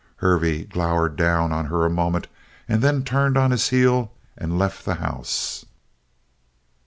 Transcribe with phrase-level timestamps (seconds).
[0.15, 2.27] Hervey glowered down on her a moment
[2.67, 5.63] and then turned on his heel and left the house.